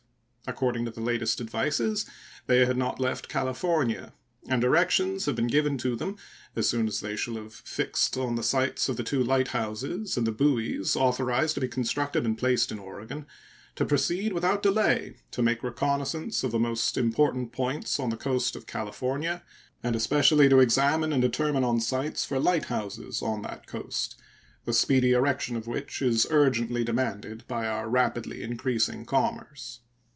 According 0.47 0.83
to 0.85 0.91
the 0.91 1.01
latest 1.01 1.39
advices, 1.39 2.05
they 2.47 2.65
had 2.65 2.75
not 2.75 2.99
left 2.99 3.29
California; 3.29 4.11
and 4.49 4.59
directions 4.59 5.25
have 5.27 5.35
been 5.35 5.47
given 5.47 5.77
to 5.77 5.95
them, 5.95 6.17
as 6.57 6.67
soon 6.67 6.87
as 6.87 6.99
they 6.99 7.15
shall 7.15 7.35
have 7.35 7.53
fixed 7.53 8.17
on 8.17 8.35
the 8.35 8.43
sites 8.43 8.89
of 8.89 8.97
the 8.97 9.03
two 9.03 9.23
light 9.23 9.49
houses 9.49 10.17
and 10.17 10.25
the 10.27 10.31
buoys 10.31 10.93
authorized 10.95 11.53
to 11.55 11.61
be 11.61 11.67
constructed 11.69 12.25
and 12.25 12.37
placed 12.39 12.69
in 12.71 12.79
Oregon, 12.79 13.27
to 13.75 13.85
proceed 13.85 14.33
without 14.33 14.63
delay 14.63 15.15
to 15.29 15.43
make 15.43 15.61
reconnaissance 15.63 16.43
of 16.43 16.51
the 16.51 16.59
most 16.59 16.97
important 16.97 17.51
points 17.53 17.97
on 17.99 18.09
the 18.09 18.17
coast 18.17 18.55
of 18.57 18.65
California, 18.67 19.43
and 19.83 19.95
especially 19.95 20.49
to 20.49 20.59
examine 20.59 21.13
and 21.13 21.21
determine 21.21 21.63
on 21.63 21.79
sites 21.79 22.25
for 22.25 22.39
light 22.39 22.65
houses 22.65 23.21
on 23.21 23.41
that 23.43 23.67
coast, 23.67 24.19
the 24.65 24.73
speedy 24.73 25.13
erection 25.13 25.55
of 25.55 25.65
which 25.67 26.01
is 26.01 26.25
urgently 26.31 26.83
demanded 26.83 27.47
by 27.47 27.67
our 27.67 27.87
rapidly 27.87 28.41
increasing 28.43 29.05
commerce. 29.05 29.81